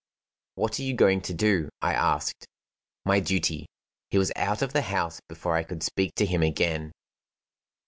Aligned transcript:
"What 0.55 0.79
are 0.79 0.81
you 0.81 0.95
going 0.95 1.21
to 1.21 1.33
do?" 1.35 1.69
I 1.79 1.93
asked. 1.93 2.47
"My 3.05 3.19
duty." 3.19 3.67
He 4.09 4.17
was 4.17 4.31
out 4.35 4.63
of 4.63 4.73
the 4.73 4.81
house 4.81 5.21
before 5.29 5.53
I 5.55 5.61
could 5.61 5.83
speak 5.83 6.15
to 6.15 6.25
him 6.25 6.41
again. 6.41 6.91